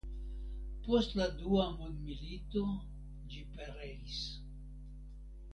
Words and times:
Post 0.85 1.13
la 1.19 1.27
Dua 1.41 1.67
mondmilito 1.81 2.65
ĝi 3.35 3.47
pereis. 3.55 4.19